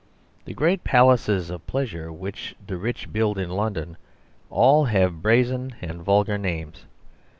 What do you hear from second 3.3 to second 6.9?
in London all have brazen and vulgar names.